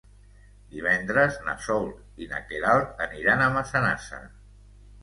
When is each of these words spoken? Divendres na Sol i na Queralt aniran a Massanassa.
Divendres 0.71 1.37
na 1.49 1.55
Sol 1.67 1.85
i 2.25 2.31
na 2.33 2.43
Queralt 2.49 3.07
aniran 3.09 3.47
a 3.47 3.53
Massanassa. 3.61 4.27